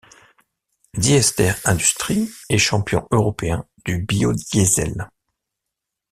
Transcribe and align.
Diester 0.95 1.53
Industrie 1.65 2.27
est 2.49 2.57
champion 2.57 3.07
européen 3.11 3.67
du 3.85 3.99
biodiesel. 4.01 5.07